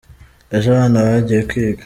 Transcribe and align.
Ejo 0.55 0.67
abana 0.71 0.97
bagiye 1.07 1.41
kwiga. 1.49 1.79